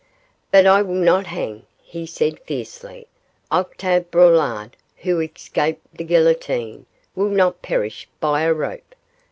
[0.49, 3.05] 'But I will not hang,' he said, fiercely;
[3.51, 8.95] 'Octave Braulard, who escaped the guillotine, will not perish by a rope.